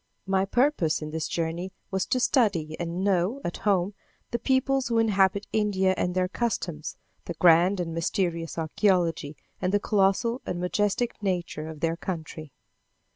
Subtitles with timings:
[0.25, 3.93] My purpose in this journey was to study and know, at home,
[4.31, 9.79] the peoples who inhabit India and their customs, the grand and mysterious archæology, and the
[9.79, 12.51] colossal and majestic nature of their country.